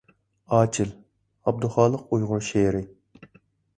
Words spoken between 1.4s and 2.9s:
ئابدۇخالىق ئۇيغۇر شېئىرى.